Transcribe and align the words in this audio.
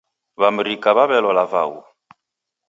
W'amrika 0.39 0.89
w'aw'elola 0.95 1.43
vaghu 1.51 1.81